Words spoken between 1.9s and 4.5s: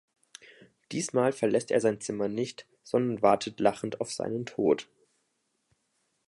Zimmer nicht, sondern wartet lachend auf seinen